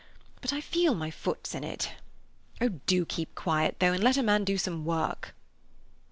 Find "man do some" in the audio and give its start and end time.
4.23-4.83